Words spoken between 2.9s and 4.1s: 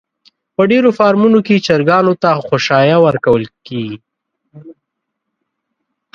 ورکول کېږي.